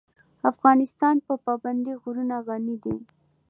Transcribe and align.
افغانستان 0.51 1.15
په 1.25 1.33
پابندی 1.45 1.93
غرونه 2.01 2.35
غني 2.47 2.75
دی. 2.83 2.97